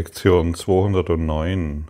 [0.00, 1.88] Lektion 209.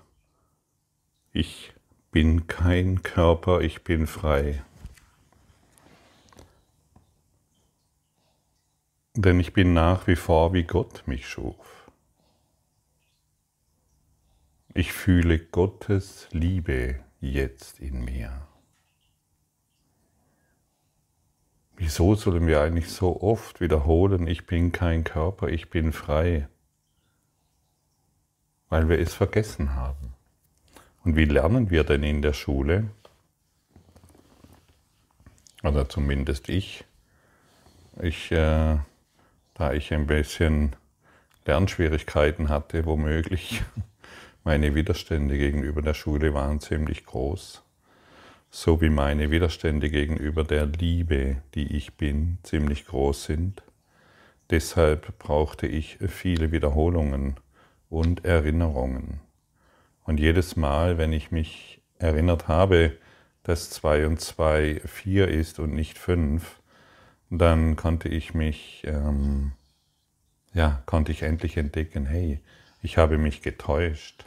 [1.32, 1.72] Ich
[2.10, 4.64] bin kein Körper, ich bin frei.
[9.14, 11.88] Denn ich bin nach wie vor, wie Gott mich schuf.
[14.74, 18.48] Ich fühle Gottes Liebe jetzt in mir.
[21.76, 26.48] Wieso sollen wir eigentlich so oft wiederholen, ich bin kein Körper, ich bin frei?
[28.70, 30.14] Weil wir es vergessen haben.
[31.04, 32.88] Und wie lernen wir denn in der Schule?
[35.62, 36.84] Oder zumindest ich.
[38.00, 38.78] Ich, äh,
[39.54, 40.76] da ich ein bisschen
[41.44, 43.62] Lernschwierigkeiten hatte, womöglich,
[44.44, 47.62] meine Widerstände gegenüber der Schule waren ziemlich groß,
[48.50, 53.62] so wie meine Widerstände gegenüber der Liebe, die ich bin, ziemlich groß sind.
[54.50, 57.36] Deshalb brauchte ich viele Wiederholungen
[57.90, 59.20] und Erinnerungen.
[60.04, 62.96] Und jedes Mal, wenn ich mich erinnert habe,
[63.42, 66.60] dass 2 und 2 4 ist und nicht 5,
[67.30, 69.52] dann konnte ich mich, ähm,
[70.52, 72.40] ja, konnte ich endlich entdecken, hey,
[72.82, 74.24] ich habe mich getäuscht.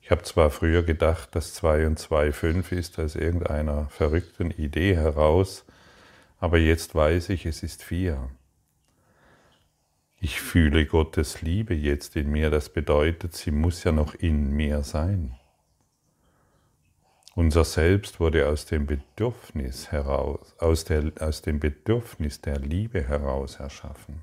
[0.00, 4.96] Ich habe zwar früher gedacht, dass 2 und 2 5 ist, aus irgendeiner verrückten Idee
[4.96, 5.64] heraus,
[6.38, 8.28] aber jetzt weiß ich, es ist 4.
[10.24, 12.48] Ich fühle Gottes Liebe jetzt in mir.
[12.48, 15.38] Das bedeutet, sie muss ja noch in mir sein.
[17.34, 23.56] Unser Selbst wurde aus dem Bedürfnis heraus, aus, der, aus dem Bedürfnis der Liebe heraus
[23.56, 24.22] erschaffen.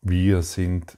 [0.00, 0.96] Wir sind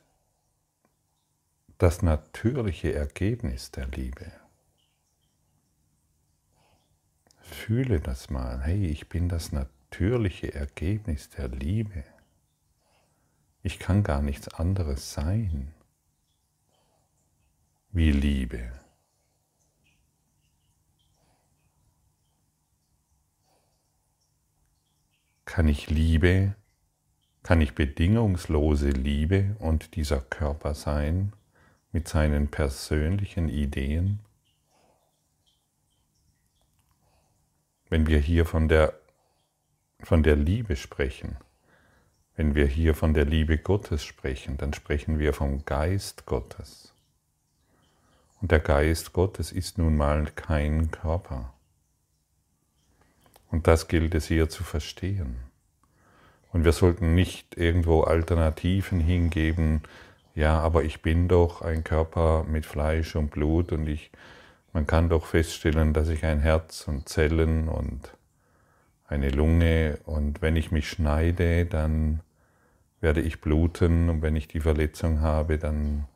[1.79, 4.31] das natürliche Ergebnis der Liebe.
[7.41, 8.61] Fühle das mal.
[8.61, 12.05] Hey, ich bin das natürliche natürliche Ergebnis der Liebe.
[13.63, 15.73] Ich kann gar nichts anderes sein
[17.91, 18.71] wie Liebe.
[25.47, 26.55] Kann ich Liebe,
[27.43, 31.33] kann ich bedingungslose Liebe und dieser Körper sein
[31.93, 34.21] mit seinen persönlichen Ideen?
[37.89, 38.98] Wenn wir hier von der
[40.03, 41.37] von der Liebe sprechen,
[42.37, 46.95] wenn wir hier von der Liebe Gottes sprechen, dann sprechen wir vom Geist Gottes.
[48.41, 51.53] Und der Geist Gottes ist nun mal kein Körper.
[53.51, 55.37] Und das gilt es hier zu verstehen.
[56.53, 59.83] Und wir sollten nicht irgendwo Alternativen hingeben,
[60.35, 64.13] ja, aber ich bin doch ein Körper mit Fleisch und Blut und ich,
[64.73, 68.13] man kann doch feststellen, dass ich ein Herz und Zellen und
[69.09, 72.21] eine Lunge und wenn ich mich schneide, dann
[73.01, 76.07] werde ich bluten und wenn ich die Verletzung habe, dann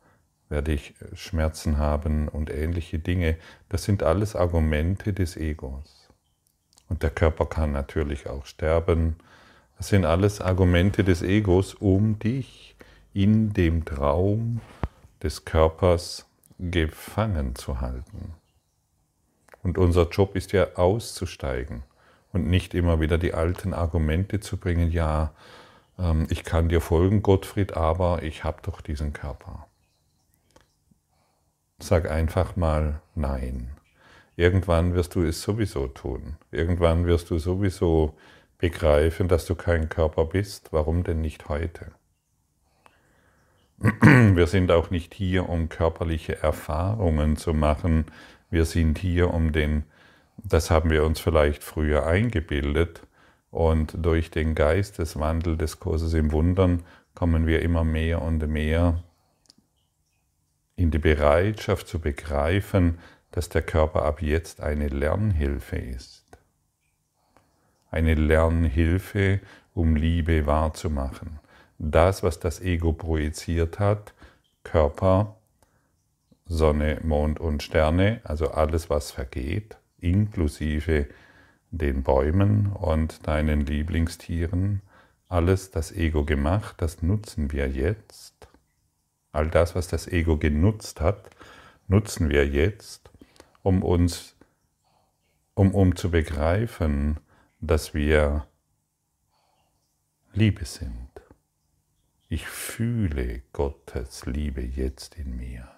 [0.50, 3.36] werde ich Schmerzen haben und ähnliche Dinge.
[3.70, 6.10] Das sind alles Argumente des Egos.
[6.88, 9.16] Und der Körper kann natürlich auch sterben.
[9.78, 12.76] Das sind alles Argumente des Egos, um dich
[13.14, 14.60] in dem Traum
[15.22, 16.26] des Körpers
[16.58, 18.34] gefangen zu halten.
[19.62, 21.84] Und unser Job ist ja auszusteigen
[22.32, 25.32] und nicht immer wieder die alten Argumente zu bringen, ja,
[25.98, 29.66] ähm, ich kann dir folgen, Gottfried, aber ich habe doch diesen Körper.
[31.78, 33.70] Sag einfach mal nein.
[34.36, 36.36] Irgendwann wirst du es sowieso tun.
[36.50, 38.14] Irgendwann wirst du sowieso
[38.58, 40.72] begreifen, dass du kein Körper bist.
[40.72, 41.92] Warum denn nicht heute?
[44.00, 48.06] Wir sind auch nicht hier, um körperliche Erfahrungen zu machen.
[48.48, 49.84] Wir sind hier, um den
[50.36, 53.02] das haben wir uns vielleicht früher eingebildet
[53.50, 56.84] und durch den Geisteswandel des Kurses im Wundern
[57.14, 59.02] kommen wir immer mehr und mehr
[60.76, 62.98] in die Bereitschaft zu begreifen,
[63.30, 66.24] dass der Körper ab jetzt eine Lernhilfe ist.
[67.90, 69.40] Eine Lernhilfe,
[69.74, 71.38] um Liebe wahrzumachen.
[71.78, 74.14] Das, was das Ego projiziert hat,
[74.64, 75.36] Körper,
[76.46, 81.06] Sonne, Mond und Sterne, also alles, was vergeht, inklusive
[81.70, 84.82] den Bäumen und deinen Lieblingstieren,
[85.28, 88.48] alles das Ego gemacht, das nutzen wir jetzt.
[89.32, 91.30] All das, was das Ego genutzt hat,
[91.88, 93.10] nutzen wir jetzt,
[93.62, 94.36] um uns,
[95.54, 97.18] um, um zu begreifen,
[97.60, 98.46] dass wir
[100.34, 101.08] Liebe sind.
[102.28, 105.68] Ich fühle Gottes Liebe jetzt in mir.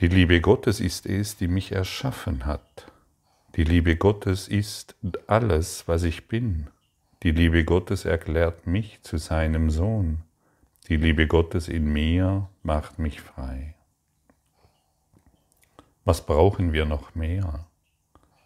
[0.00, 2.90] Die Liebe Gottes ist es, die mich erschaffen hat.
[3.54, 4.96] Die Liebe Gottes ist
[5.28, 6.66] alles, was ich bin.
[7.22, 10.22] Die Liebe Gottes erklärt mich zu seinem Sohn.
[10.88, 13.76] Die Liebe Gottes in mir macht mich frei.
[16.04, 17.66] Was brauchen wir noch mehr?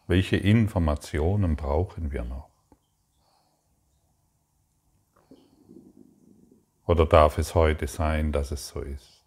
[0.07, 2.51] Welche Informationen brauchen wir noch?
[6.87, 9.18] Oder darf es heute sein, dass es so ist?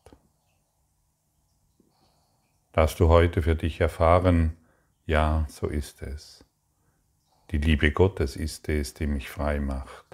[2.74, 4.56] Darfst du heute für dich erfahren,
[5.06, 6.46] ja, so ist es.
[7.52, 10.06] Die Liebe Gottes ist es, die mich frei macht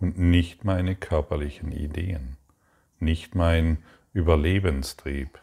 [0.00, 2.36] und nicht meine körperlichen Ideen,
[2.98, 3.78] nicht mein
[4.12, 5.38] Überlebenstrieb,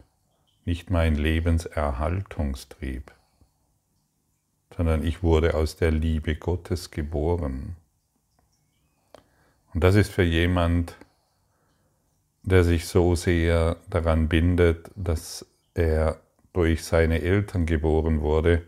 [0.66, 3.14] nicht mein Lebenserhaltungstrieb,
[4.76, 7.78] sondern ich wurde aus der Liebe Gottes geboren.
[9.74, 10.98] Und das ist für jemand,
[12.44, 16.20] der sich so sehr daran bindet, dass er
[16.56, 18.68] durch seine Eltern geboren wurde,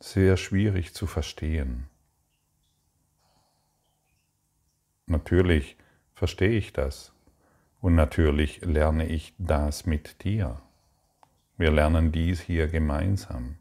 [0.00, 1.88] sehr schwierig zu verstehen.
[5.06, 5.76] Natürlich
[6.14, 7.12] verstehe ich das
[7.80, 10.60] und natürlich lerne ich das mit dir.
[11.56, 13.56] Wir lernen dies hier gemeinsam.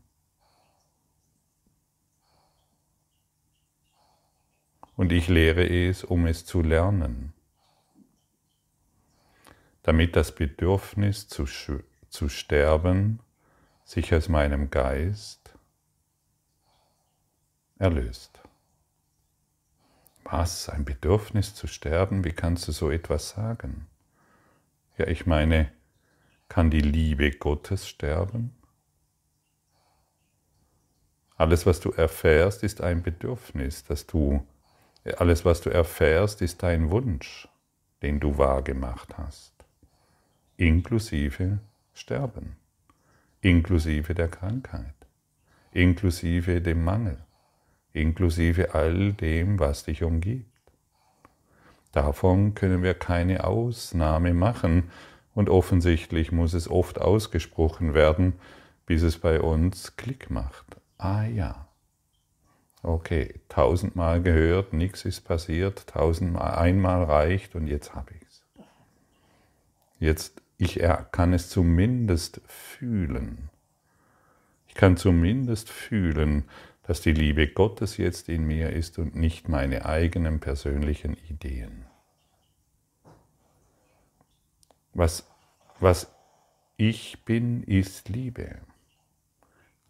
[4.96, 7.36] Und ich lehre es, um es zu lernen
[9.86, 11.46] damit das Bedürfnis zu,
[12.10, 13.20] zu sterben
[13.86, 15.54] sich aus meinem Geist
[17.80, 18.42] erlöst.
[20.26, 20.68] Was?
[20.68, 22.26] Ein Bedürfnis zu sterben?
[22.26, 23.88] Wie kannst du so etwas sagen?
[24.98, 25.72] Ja, ich meine,
[26.50, 28.54] kann die Liebe Gottes sterben?
[31.38, 34.46] Alles, was du erfährst, ist ein Bedürfnis, dass du,
[35.18, 37.48] alles, was du erfährst, ist dein Wunsch,
[38.02, 39.56] den du wahrgemacht hast
[40.58, 41.60] inklusive
[41.94, 42.56] Sterben,
[43.46, 44.96] inklusive der Krankheit,
[45.72, 47.20] inklusive dem Mangel,
[47.94, 50.50] inklusive all dem, was dich umgibt.
[51.92, 54.90] Davon können wir keine Ausnahme machen
[55.36, 58.34] und offensichtlich muss es oft ausgesprochen werden,
[58.88, 60.78] bis es bei uns Klick macht.
[60.98, 61.68] Ah ja.
[62.82, 68.44] Okay, tausendmal gehört, nichts ist passiert, tausendmal einmal reicht und jetzt habe ich es.
[70.00, 70.82] Jetzt ich
[71.12, 73.50] kann es zumindest fühlen.
[74.68, 76.46] Ich kann zumindest fühlen,
[76.84, 81.86] dass die Liebe Gottes jetzt in mir ist und nicht meine eigenen persönlichen Ideen.
[84.94, 85.28] Was,
[85.80, 86.14] was
[86.78, 88.60] ich bin, ist Liebe.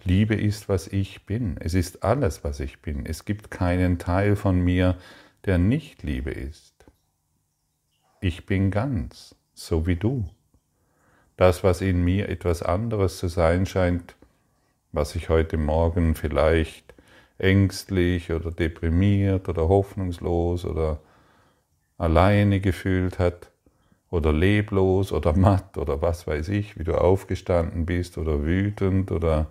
[0.04, 1.58] Liebe ist, was ich bin.
[1.58, 3.06] Es ist alles, was ich bin.
[3.06, 4.98] Es gibt keinen Teil von mir,
[5.46, 6.86] der nicht Liebe ist.
[8.22, 10.35] Ich bin ganz, so wie du
[11.38, 14.16] das, was in mir etwas anderes zu sein scheint,
[14.92, 16.94] was ich heute Morgen vielleicht
[17.38, 21.00] ängstlich oder deprimiert oder hoffnungslos oder
[21.98, 23.52] alleine gefühlt hat
[24.10, 29.48] oder leblos oder matt oder was weiß ich, wie du aufgestanden bist oder wütend oder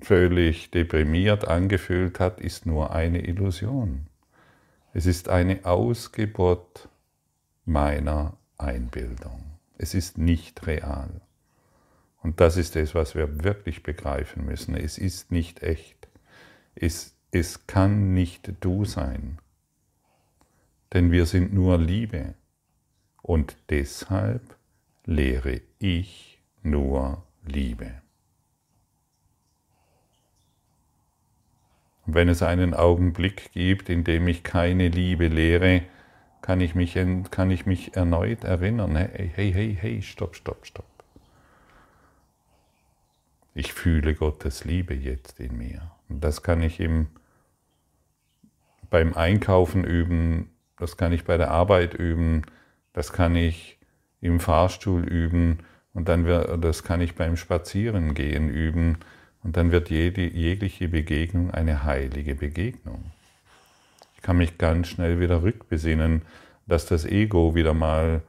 [0.00, 4.06] völlig deprimiert angefühlt hat, ist nur eine Illusion.
[4.92, 6.88] Es ist eine Ausgeburt
[7.64, 9.42] meiner Einbildung.
[9.78, 11.20] Es ist nicht real.
[12.22, 14.76] Und das ist es, was wir wirklich begreifen müssen.
[14.76, 16.08] Es ist nicht echt.
[16.74, 19.38] Es, es kann nicht du sein.
[20.92, 22.34] Denn wir sind nur Liebe.
[23.22, 24.56] Und deshalb
[25.04, 28.02] lehre ich nur Liebe.
[32.06, 35.82] Und wenn es einen Augenblick gibt, in dem ich keine Liebe lehre,
[36.42, 36.98] kann ich mich,
[37.30, 40.84] kann ich mich erneut erinnern, hey, hey, hey, hey, stopp, stopp, stopp.
[43.54, 45.92] Ich fühle Gottes Liebe jetzt in mir.
[46.08, 47.06] Und das kann ich im,
[48.90, 52.42] beim Einkaufen üben, das kann ich bei der Arbeit üben,
[52.92, 53.78] das kann ich
[54.20, 55.58] im Fahrstuhl üben
[55.94, 58.98] und dann wird, das kann ich beim Spazierengehen üben
[59.42, 63.12] und dann wird jede, jegliche Begegnung eine heilige Begegnung.
[64.22, 66.22] Ich kann mich ganz schnell wieder rückbesinnen,
[66.68, 68.22] dass das Ego wieder mal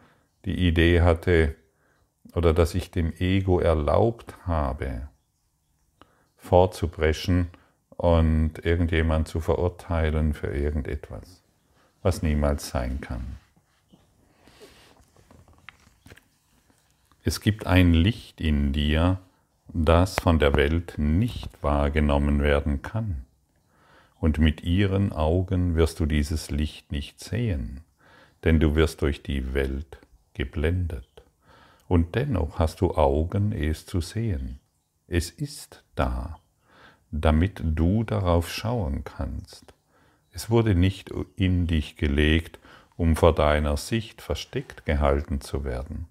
[0.43, 1.53] die Idee hatte
[2.33, 5.07] oder dass ich dem Ego erlaubt habe,
[6.35, 7.49] vorzubrechen
[7.89, 11.43] und irgendjemand zu verurteilen für irgendetwas,
[12.01, 13.37] was niemals sein kann.
[17.23, 19.19] Es gibt ein Licht in dir,
[19.67, 23.27] das von der Welt nicht wahrgenommen werden kann
[24.23, 27.81] und mit ihren Augen wirst du dieses Licht nicht sehen,
[28.45, 29.97] denn du wirst durch die Welt
[30.33, 31.09] geblendet.
[31.89, 34.61] Und dennoch hast du Augen, es zu sehen.
[35.07, 36.39] Es ist da.
[37.11, 39.73] damit du darauf schauen kannst.
[40.31, 42.59] Es wurde nicht in dich gelegt,
[42.95, 46.07] um vor deiner Sicht versteckt gehalten zu werden.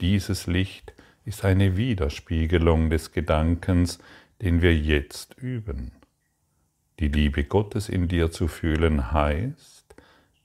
[0.00, 3.98] Dieses Licht ist eine Widerspiegelung des Gedankens,
[4.40, 5.90] den wir jetzt üben.
[6.98, 9.94] Die Liebe Gottes in dir zu fühlen heißt,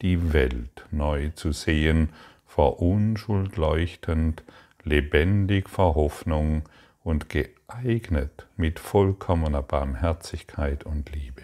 [0.02, 2.10] die Welt neu zu sehen,
[2.46, 4.44] vor Unschuld leuchtend,
[4.84, 6.64] lebendig vor Hoffnung
[7.04, 11.44] und geeignet mit vollkommener Barmherzigkeit und Liebe.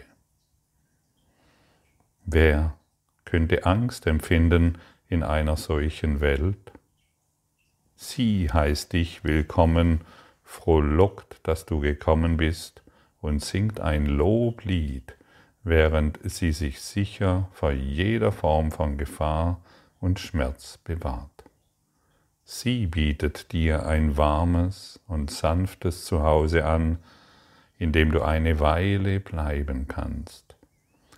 [2.26, 2.76] Wer
[3.24, 6.74] könnte Angst empfinden in einer solchen Welt?
[7.96, 10.02] Sie heißt dich willkommen,
[10.44, 12.82] frohlockt, dass du gekommen bist
[13.28, 15.16] und singt ein Loblied,
[15.64, 19.62] während sie sich sicher vor jeder Form von Gefahr
[20.00, 21.44] und Schmerz bewahrt.
[22.46, 27.00] Sie bietet dir ein warmes und sanftes Zuhause an,
[27.78, 30.56] in dem du eine Weile bleiben kannst.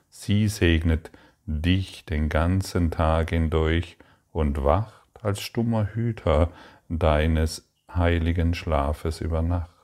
[0.10, 1.12] Sie segnet
[1.46, 3.98] dich den ganzen Tag hindurch
[4.32, 6.50] und wacht als stummer Hüter
[6.89, 9.78] deines heiligen Schlafes über Nacht.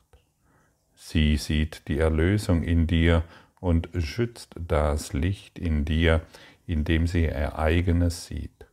[1.08, 3.22] Sie sieht die Erlösung in dir
[3.60, 6.22] und schützt das Licht in dir,
[6.66, 8.66] indem sie ihr eigenes sieht.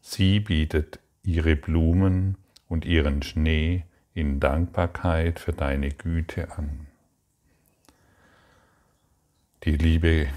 [0.00, 2.36] Sie bietet ihre Blumen
[2.68, 3.82] und ihren Schnee
[4.14, 6.86] in Dankbarkeit für deine Güte an.
[9.64, 10.28] Die Liebe,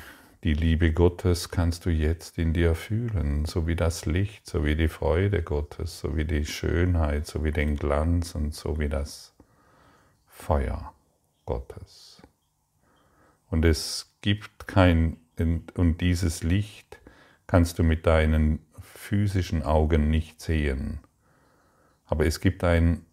[0.44, 4.75] die Liebe Gottes kannst du jetzt in dir fühlen, so wie das Licht, so wie
[4.75, 9.36] die Freude Gottes, so wie die Schönheit, so wie den Glanz und so wie das
[10.25, 10.96] Feuer
[11.51, 12.22] Gottes.
[13.50, 17.01] Und es gibt kein, und dieses Licht
[17.46, 21.01] kannst du mit deinen physischen Augen nicht sehen.
[22.05, 23.05] Aber es gibt, ein,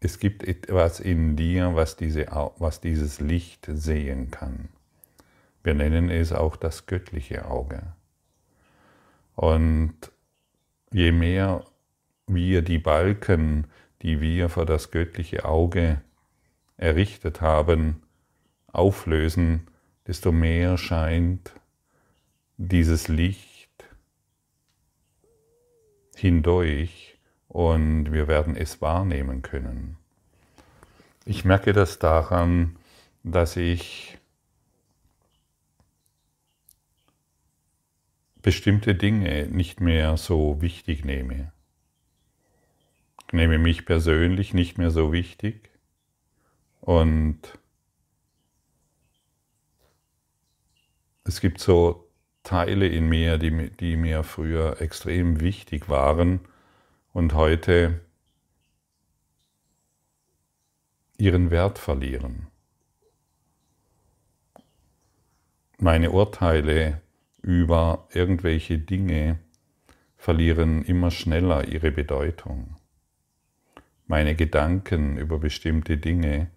[0.00, 4.70] es gibt etwas in dir, was, diese, was dieses Licht sehen kann.
[5.62, 7.82] Wir nennen es auch das göttliche Auge.
[9.36, 9.94] Und
[10.90, 11.66] je mehr
[12.26, 13.66] wir die Balken,
[14.00, 16.00] die wir vor das göttliche Auge
[16.82, 18.02] errichtet haben,
[18.66, 19.68] auflösen,
[20.06, 21.52] desto mehr scheint
[22.56, 23.70] dieses Licht
[26.16, 29.96] hindurch und wir werden es wahrnehmen können.
[31.24, 32.76] Ich merke das daran,
[33.22, 34.18] dass ich
[38.42, 41.52] bestimmte Dinge nicht mehr so wichtig nehme.
[43.28, 45.71] Ich nehme mich persönlich nicht mehr so wichtig
[46.82, 47.38] und
[51.24, 52.08] es gibt so
[52.42, 56.40] Teile in mir, die, die mir früher extrem wichtig waren
[57.12, 58.00] und heute
[61.16, 62.48] ihren Wert verlieren.
[65.78, 67.00] Meine Urteile
[67.42, 69.38] über irgendwelche Dinge
[70.16, 72.76] verlieren immer schneller ihre Bedeutung.
[74.08, 76.50] Meine Gedanken über bestimmte Dinge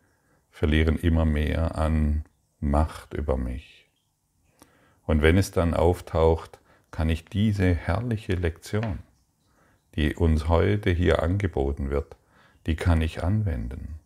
[0.56, 2.24] verlieren immer mehr an
[2.62, 3.90] Macht über mich.
[5.06, 6.60] Und wenn es dann auftaucht,
[6.92, 9.00] kann ich diese herrliche Lektion,
[9.96, 12.16] die uns heute hier angeboten wird,
[12.68, 14.00] die kann ich anwenden.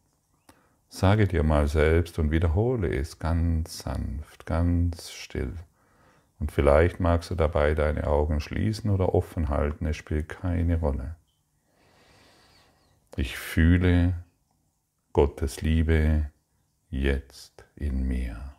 [0.89, 5.53] Sage dir mal selbst und wiederhole es ganz sanft, ganz still.
[6.39, 11.15] Und vielleicht magst du dabei deine Augen schließen oder offen halten, es spielt keine Rolle.
[13.17, 14.15] Ich fühle
[15.13, 16.31] Gottes Liebe
[16.89, 18.49] jetzt in mir.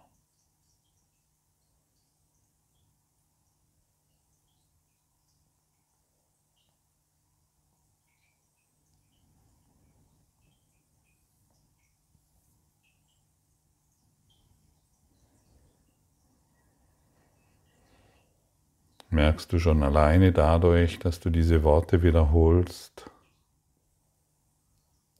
[19.11, 23.11] merkst du schon alleine dadurch, dass du diese Worte wiederholst,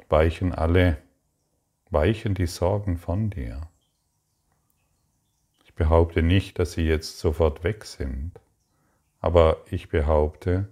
[0.09, 0.97] weichen alle,
[1.91, 3.69] weichen die Sorgen von dir.
[5.65, 8.33] Ich behaupte nicht, dass sie jetzt sofort weg sind,
[9.21, 10.69] aber ich behaupte,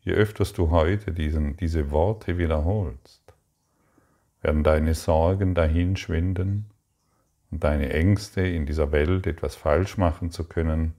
[0.00, 3.22] je öfter du heute diesen, diese Worte wiederholst,
[4.40, 6.70] werden deine Sorgen dahinschwinden
[7.50, 10.94] und deine Ängste in dieser Welt etwas falsch machen zu können,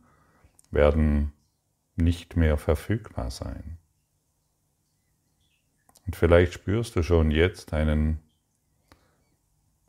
[0.72, 1.34] werden
[1.96, 3.78] nicht mehr verfügbar sein.
[6.06, 8.20] Und vielleicht spürst du schon jetzt einen,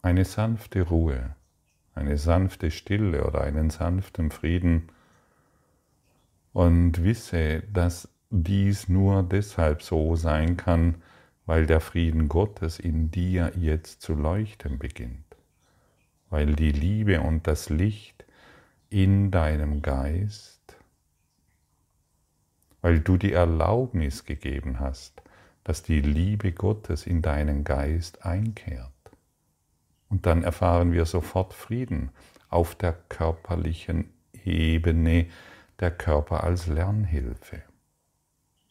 [0.05, 1.35] eine sanfte Ruhe,
[1.95, 4.91] eine sanfte Stille oder einen sanften Frieden
[6.53, 10.97] und wisse, dass dies nur deshalb so sein kann,
[11.47, 15.37] weil der Frieden Gottes in dir jetzt zu leuchten beginnt,
[16.29, 18.27] weil die Liebe und das Licht
[18.91, 20.77] in deinem Geist,
[22.83, 25.23] weil du die Erlaubnis gegeben hast,
[25.65, 28.94] dass die Liebe Gottes in deinen Geist einkehrt.
[30.15, 32.13] Und dann erfahren wir sofort Frieden
[32.49, 34.13] auf der körperlichen
[34.45, 35.27] Ebene,
[35.81, 37.63] der Körper als Lernhilfe.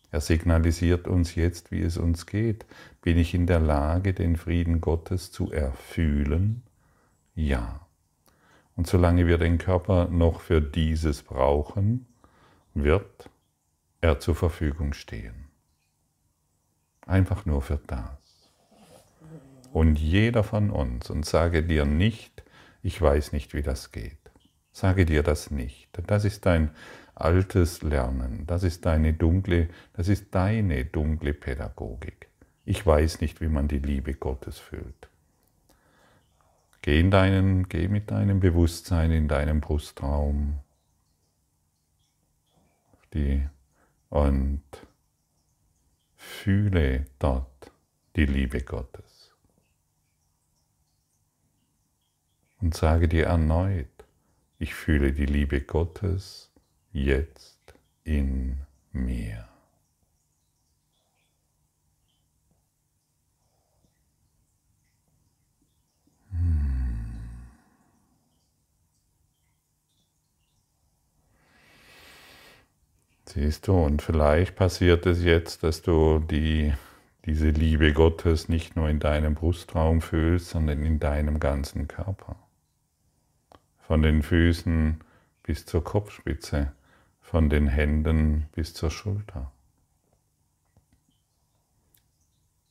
[0.10, 2.66] Er signalisiert uns jetzt, wie es uns geht.
[3.02, 6.64] Bin ich in der Lage, den Frieden Gottes zu erfühlen?
[7.36, 7.88] Ja.
[8.78, 12.06] Und solange wir den Körper noch für dieses brauchen,
[12.74, 13.30] wird
[14.00, 15.50] er zur Verfügung stehen.
[17.06, 18.23] Einfach nur für das.
[19.74, 22.44] Und jeder von uns, und sage dir nicht,
[22.84, 24.20] ich weiß nicht, wie das geht.
[24.72, 25.90] Sage dir das nicht.
[26.06, 26.70] Das ist dein
[27.16, 28.46] altes Lernen.
[28.46, 32.30] Das ist deine dunkle, das ist deine dunkle Pädagogik.
[32.66, 35.10] Ich weiß nicht, wie man die Liebe Gottes fühlt.
[36.84, 40.60] Geh, in deinen, geh mit deinem Bewusstsein in deinem Brustraum
[43.16, 43.42] die,
[44.10, 44.62] und
[46.16, 47.72] Fühle dort
[48.16, 49.13] die Liebe Gottes.
[52.64, 53.90] Und sage dir erneut,
[54.58, 56.50] ich fühle die Liebe Gottes
[56.94, 57.74] jetzt
[58.06, 58.58] in
[58.94, 59.50] mir.
[73.26, 76.72] Siehst du, und vielleicht passiert es jetzt, dass du die,
[77.26, 82.38] diese Liebe Gottes nicht nur in deinem Brustraum fühlst, sondern in deinem ganzen Körper.
[83.88, 85.02] Von den Füßen
[85.44, 86.72] bis zur Kopfspitze,
[87.22, 89.52] von den Händen bis zur Schulter.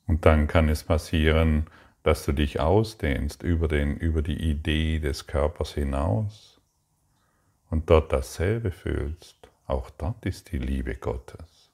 [0.07, 1.67] Und dann kann es passieren,
[2.03, 6.59] dass du dich ausdehnst über, den, über die Idee des Körpers hinaus
[7.69, 9.49] und dort dasselbe fühlst.
[9.65, 11.71] Auch dort ist die Liebe Gottes.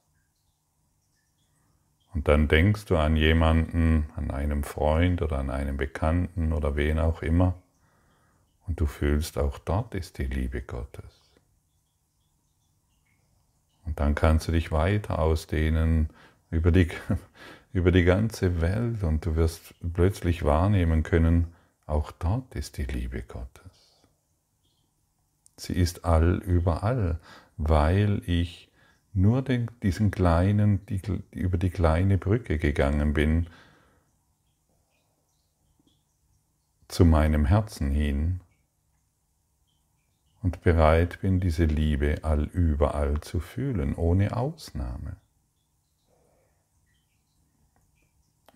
[2.13, 6.99] Und dann denkst du an jemanden, an einen Freund oder an einen Bekannten oder wen
[6.99, 7.55] auch immer,
[8.69, 11.03] und du fühlst, auch dort ist die Liebe Gottes.
[13.83, 16.09] Und dann kannst du dich weiter ausdehnen
[16.49, 16.87] über die,
[17.73, 21.47] über die ganze Welt und du wirst plötzlich wahrnehmen können,
[21.85, 23.99] auch dort ist die Liebe Gottes.
[25.57, 27.19] Sie ist all überall
[27.59, 28.71] weil ich
[29.13, 31.01] nur den, diesen kleinen, die,
[31.31, 33.47] über die kleine Brücke gegangen bin
[36.87, 38.39] zu meinem Herzen hin
[40.41, 45.17] und bereit bin, diese Liebe all überall zu fühlen, ohne Ausnahme.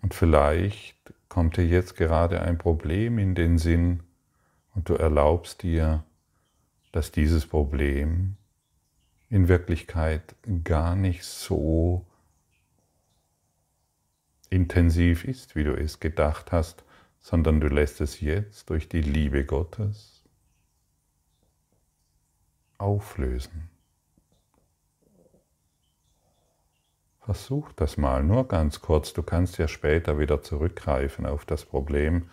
[0.00, 0.96] Und vielleicht
[1.28, 4.02] kommt dir jetzt gerade ein Problem in den Sinn
[4.74, 6.04] und du erlaubst dir,
[6.92, 8.36] dass dieses Problem
[9.30, 12.06] in Wirklichkeit gar nicht so
[14.50, 16.84] intensiv ist, wie du es gedacht hast,
[17.20, 20.13] sondern du lässt es jetzt durch die Liebe Gottes
[22.78, 23.70] auflösen.
[27.20, 29.12] Versuch das mal, nur ganz kurz.
[29.14, 32.28] Du kannst ja später wieder zurückgreifen auf das Problem.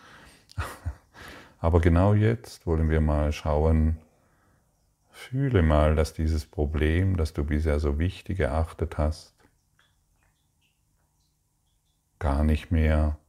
[1.60, 3.98] Aber genau jetzt wollen wir mal schauen,
[5.22, 9.36] Fühle mal, dass dieses Problem, das du bisher so wichtig erachtet hast,
[12.18, 13.20] gar nicht mehr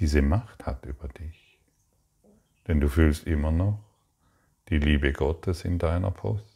[0.00, 1.60] diese Macht hat über dich.
[2.66, 3.78] Denn du fühlst immer noch
[4.72, 6.46] die Liebe Gottes in deiner Post.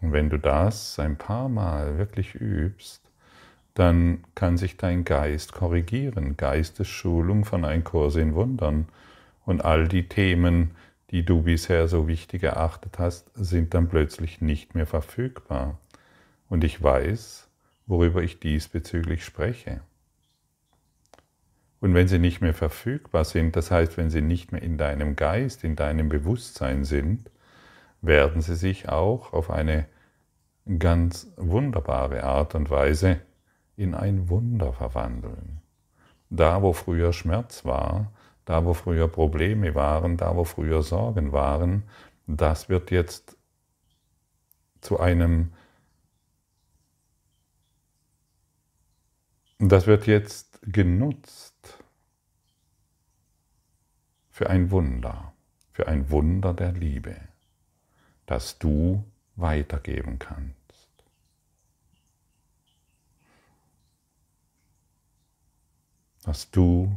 [0.00, 3.08] Und wenn du das ein paar Mal wirklich übst,
[3.74, 6.36] dann kann sich dein Geist korrigieren.
[6.36, 8.88] Geistesschulung von ein Kurs in Wundern.
[9.46, 10.72] Und all die Themen,
[11.10, 15.78] die du bisher so wichtig erachtet hast, sind dann plötzlich nicht mehr verfügbar.
[16.48, 17.48] Und ich weiß,
[17.86, 19.80] worüber ich diesbezüglich spreche.
[21.80, 25.16] Und wenn sie nicht mehr verfügbar sind, das heißt, wenn sie nicht mehr in deinem
[25.16, 27.30] Geist, in deinem Bewusstsein sind,
[28.02, 29.86] werden sie sich auch auf eine
[30.78, 33.20] ganz wunderbare Art und Weise
[33.76, 35.60] in ein Wunder verwandeln.
[36.28, 38.12] Da, wo früher Schmerz war,
[38.50, 41.84] da, wo früher Probleme waren, da, wo früher Sorgen waren,
[42.26, 43.36] das wird jetzt
[44.80, 45.52] zu einem,
[49.60, 51.78] das wird jetzt genutzt
[54.30, 55.32] für ein Wunder,
[55.72, 57.16] für ein Wunder der Liebe.
[58.26, 59.04] das du
[59.36, 60.56] weitergeben kannst.
[66.22, 66.96] Das du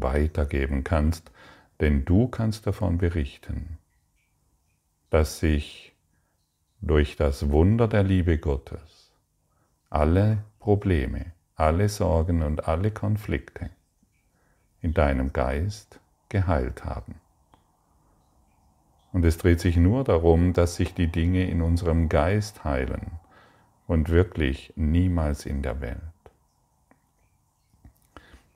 [0.00, 1.30] weitergeben kannst,
[1.80, 3.78] denn du kannst davon berichten,
[5.10, 5.94] dass sich
[6.80, 9.12] durch das Wunder der Liebe Gottes
[9.90, 13.70] alle Probleme, alle Sorgen und alle Konflikte
[14.82, 17.16] in deinem Geist geheilt haben.
[19.12, 23.12] Und es dreht sich nur darum, dass sich die Dinge in unserem Geist heilen
[23.86, 26.00] und wirklich niemals in der Welt.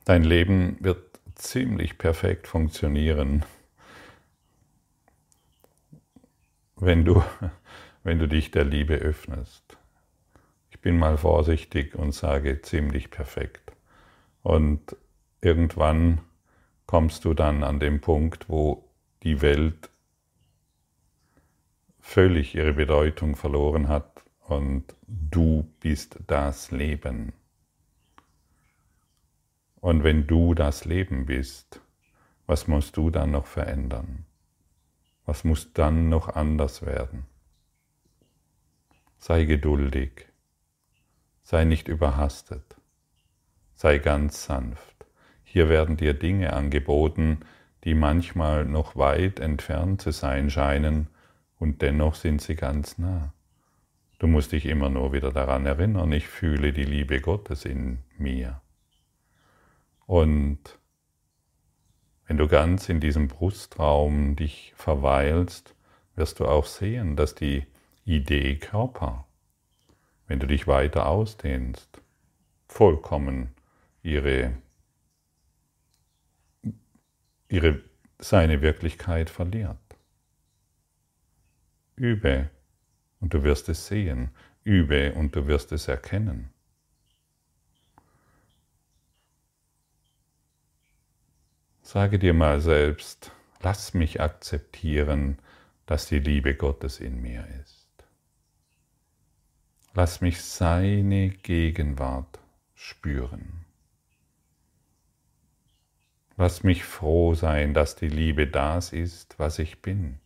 [0.04, 1.09] Dein Leben wird
[1.40, 3.44] ziemlich perfekt funktionieren,
[6.76, 7.22] wenn du,
[8.02, 9.76] wenn du dich der Liebe öffnest.
[10.70, 13.72] Ich bin mal vorsichtig und sage ziemlich perfekt.
[14.42, 14.96] Und
[15.40, 16.20] irgendwann
[16.86, 18.84] kommst du dann an den Punkt, wo
[19.22, 19.90] die Welt
[22.00, 27.32] völlig ihre Bedeutung verloren hat und du bist das Leben.
[29.80, 31.80] Und wenn du das Leben bist,
[32.46, 34.26] was musst du dann noch verändern?
[35.24, 37.26] Was muss dann noch anders werden?
[39.18, 40.26] Sei geduldig,
[41.42, 42.76] sei nicht überhastet,
[43.74, 45.06] sei ganz sanft.
[45.44, 47.40] Hier werden dir Dinge angeboten,
[47.84, 51.08] die manchmal noch weit entfernt zu sein scheinen,
[51.58, 53.34] und dennoch sind sie ganz nah.
[54.18, 58.60] Du musst dich immer nur wieder daran erinnern, ich fühle die Liebe Gottes in mir.
[60.10, 60.58] Und
[62.26, 65.76] wenn du ganz in diesem Brustraum dich verweilst,
[66.16, 67.64] wirst du auch sehen, dass die
[68.04, 69.28] Idee Körper,
[70.26, 72.02] wenn du dich weiter ausdehnst,
[72.66, 73.54] vollkommen
[74.02, 74.54] ihre,
[77.46, 77.80] ihre,
[78.18, 79.78] seine Wirklichkeit verliert.
[81.94, 82.50] Übe
[83.20, 84.30] und du wirst es sehen,
[84.64, 86.52] übe und du wirst es erkennen.
[91.92, 95.40] Sage dir mal selbst, lass mich akzeptieren,
[95.86, 97.88] dass die Liebe Gottes in mir ist.
[99.94, 102.38] Lass mich seine Gegenwart
[102.76, 103.64] spüren.
[106.36, 110.20] Lass mich froh sein, dass die Liebe das ist, was ich bin.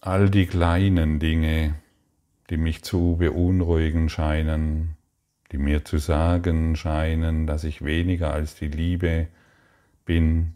[0.00, 1.82] All die kleinen Dinge,
[2.52, 4.98] die mich zu beunruhigen scheinen,
[5.52, 9.28] die mir zu sagen scheinen, dass ich weniger als die Liebe
[10.04, 10.52] bin,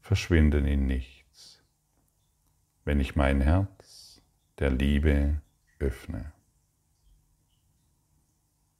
[0.00, 1.62] verschwinden in nichts,
[2.86, 4.22] wenn ich mein Herz
[4.58, 5.42] der Liebe
[5.80, 6.32] öffne.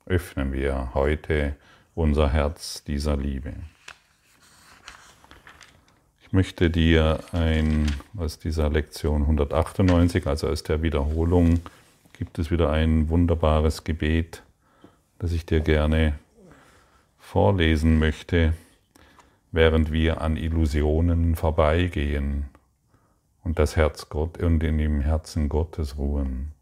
[0.07, 1.55] Öffnen wir heute
[1.95, 3.53] unser Herz dieser Liebe
[6.35, 11.61] möchte dir ein, aus dieser Lektion 198, also aus der Wiederholung,
[12.13, 14.43] gibt es wieder ein wunderbares Gebet,
[15.19, 16.19] das ich dir gerne
[17.19, 18.53] vorlesen möchte,
[19.53, 22.47] während wir an Illusionen vorbeigehen
[23.45, 26.53] und das Herz Gott und in dem Herzen Gottes ruhen.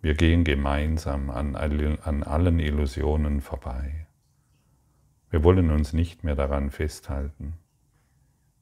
[0.00, 4.06] Wir gehen gemeinsam an, an allen Illusionen vorbei.
[5.30, 7.54] Wir wollen uns nicht mehr daran festhalten.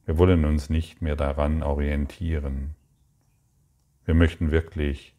[0.07, 2.77] Wir wollen uns nicht mehr daran orientieren.
[4.05, 5.17] Wir möchten wirklich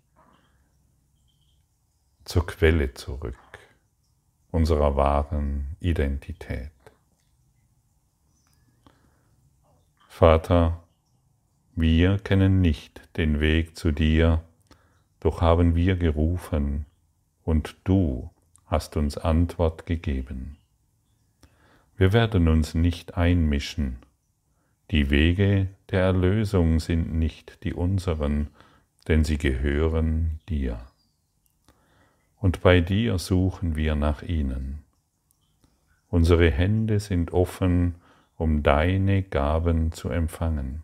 [2.23, 3.35] zur Quelle zurück
[4.49, 6.71] unserer wahren Identität.
[10.07, 10.81] Vater,
[11.75, 14.41] wir kennen nicht den Weg zu dir,
[15.19, 16.85] doch haben wir gerufen
[17.43, 18.31] und du
[18.65, 20.57] hast uns Antwort gegeben.
[21.97, 23.99] Wir werden uns nicht einmischen,
[24.91, 28.47] die Wege der Erlösung sind nicht die unseren,
[29.07, 30.79] denn sie gehören dir.
[32.39, 34.83] Und bei dir suchen wir nach ihnen.
[36.09, 37.95] Unsere Hände sind offen,
[38.37, 40.83] um deine Gaben zu empfangen.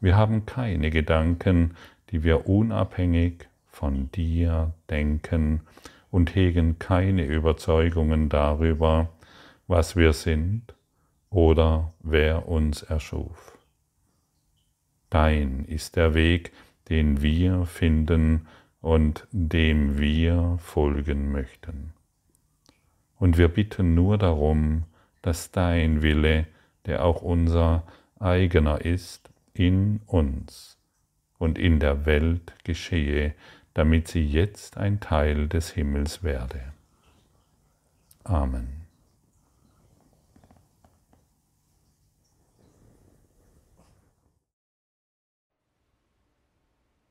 [0.00, 1.76] Wir haben keine Gedanken,
[2.10, 5.60] die wir unabhängig von dir denken
[6.10, 9.10] und hegen keine Überzeugungen darüber,
[9.66, 10.75] was wir sind
[11.36, 13.58] oder wer uns erschuf.
[15.10, 16.50] Dein ist der Weg,
[16.88, 18.48] den wir finden
[18.80, 21.92] und dem wir folgen möchten.
[23.18, 24.84] Und wir bitten nur darum,
[25.20, 26.46] dass dein Wille,
[26.86, 27.86] der auch unser
[28.18, 30.78] eigener ist, in uns
[31.36, 33.34] und in der Welt geschehe,
[33.74, 36.72] damit sie jetzt ein Teil des Himmels werde.
[38.24, 38.75] Amen.